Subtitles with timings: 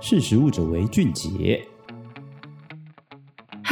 [0.00, 1.66] 识时务者为俊杰。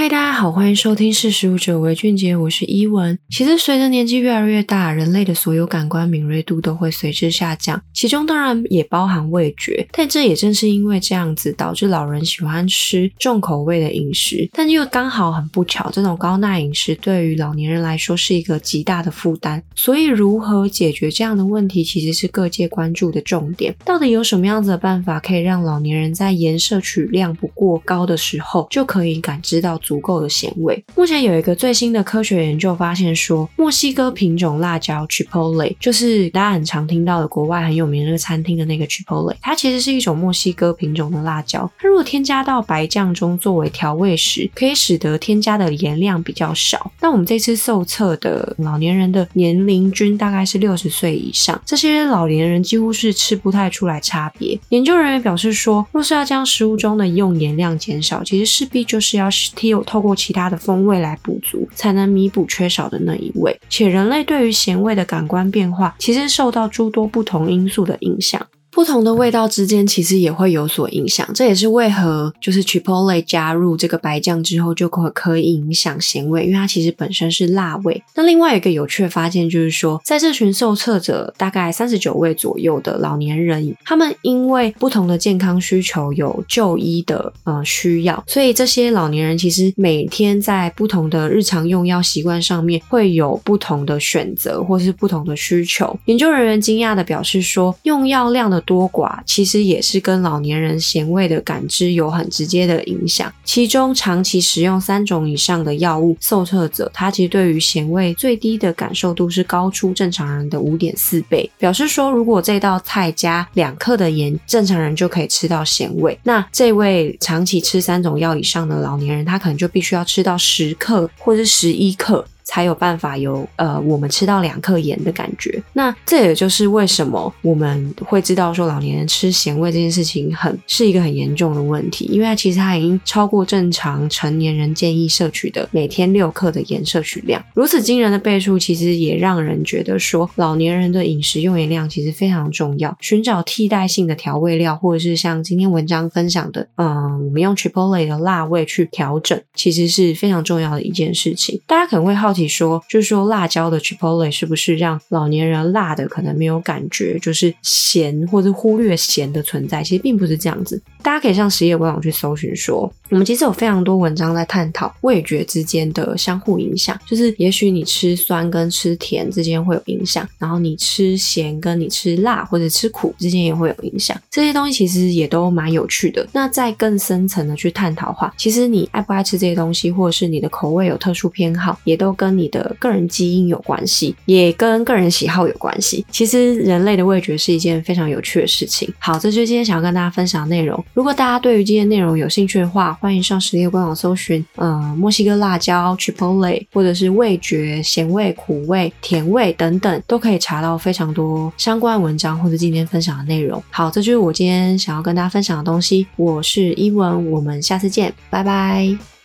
[0.07, 3.19] 嗨，大家好，欢迎收听识食物者为俊杰，我是伊文。
[3.29, 9.85] 其实随着年纪越来越大，人类的所有感官敏锐度都会随之下降，其中当然也包含味觉。
[9.91, 19.61] 但这也正是因为这样子，导致老人喜欢吃重口味的饮食，但又刚好很不巧，这种高钠饮食对于老年人来说是一个极大的负担。
[19.75, 23.75] 所以，如何解决这样的问题，其实是各界关注的重点。
[23.85, 30.85] 到底有什么样子的办法，可以让老年人在盐摄取量不过高的时候，就可以感知到足足够的咸味。
[30.95, 41.71] 目前有一个最新的科学研究发现说，墨西哥品种辣椒 Chipotle，就是大家很常听到的国外很有名的那个餐厅的那个 Chipotle，它其实是一种墨西哥品种的辣椒。
[41.79, 46.93] 它如果添加到白酱中作为调味时，可以使得添加的盐量比较少。
[47.01, 54.59] 那我们这次受测的老年人的年龄均大概是六十岁以上，这些老年人几乎是吃不太出来差别。
[54.69, 63.59] 研究人员表示说，若是要将食物中的用盐量减少，其实势必就是要 still 透过其他的风味来补足，才能弥补缺少的那一味。
[63.71, 68.47] 且人类对于咸味的感官变化，其实受到诸多不同因素的影响。
[68.77, 78.03] 不同的味道之间其实也会有所影响，这也是为何就是 Chipotle 加入这个白酱之后就可可以影响咸味，因为它其实本身是辣味。
[78.15, 95.99] 那另外一个有趣的发现就是说，在这群受测者大概三十九位左右的老年人，他们因为不同的健康需求有就医的呃需要，所以这些老年人其实每天在不同的日常用药习惯上面会有不同的选择或是不同的需求。
[96.05, 103.33] 研究人员惊讶的表示说，用药量的多寡其实也是跟老年人咸味的感知有很直接的影响。
[103.45, 111.49] 其中，长期食用三种以上的药物受测者，他其实对于咸味最低的感受度是高出正常人的五点四倍。
[111.57, 116.19] 表示说，如果这道菜加两克的盐，正常人就可以吃到咸味。
[116.25, 122.27] 那这位长期吃三种药以上的老年人，他可能就必须要吃到十克或是十一克。
[122.47, 125.63] 才有办法有呃，我们吃到两克盐的感觉。
[125.73, 137.45] 那这也就是为什么我们会知道说老年人吃咸味这件事情很是一个很严重的问题，因为它其实它已经超过正常成年人建议摄取的每天六克的盐摄取量。
[137.55, 142.97] 如此惊人的倍数，其实也让人觉得说老年人的饮食用盐量其实非常重要。
[143.01, 151.61] 寻找替代性的调味料，或者是像今天文章分享的，嗯，我们用 Chipotle 的辣味去调整，其实是非常重要的一件事情。
[151.67, 159.85] 大家可能会好奇说，就是说辣椒的 Chipotle 是不是让老年人辣的可能没有感觉，就是咸或者忽略咸的存在？
[159.85, 160.83] 其实并不是这样子。
[161.03, 166.99] 大家可以上食业官网去搜寻，说我们其实有非常多文章在探讨味觉之间的相互影响。
[167.07, 174.21] 就是也许你吃酸跟吃甜之间会有影响，然后你吃咸跟你吃辣或者吃苦之间也会有影响。
[174.29, 176.27] 这些东西其实也都蛮有趣的。
[176.33, 186.05] 那再更深层的去探讨话，其实你爱不爱吃这些东西，或者是你的口味有特殊偏好，也都跟跟你的个人基因有关系，也跟个人喜好有关系。
[186.11, 188.93] 其实人类的味觉是一件非常有趣的事情。
[188.99, 190.83] 好，这就是今天想要跟大家分享的内容。
[190.93, 203.63] 如果大家对于今天内容有兴趣的话，欢迎上食业官网搜寻，呃，墨西哥辣椒 Chipotle，或者是味觉、咸味、苦味、甜味等等，都可以查到非常多相关文章或者今天分享的内容。
[203.71, 206.07] 好，这就是我今天想要跟大家分享的东西。
[206.17, 209.16] 我是伊文，我们下次见，拜拜。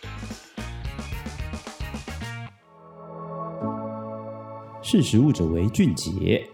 [4.92, 6.46] 识时务者为俊杰。